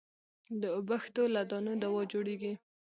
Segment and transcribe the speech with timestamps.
[0.61, 2.53] د اوبښتو له دانو دوا جوړېږي.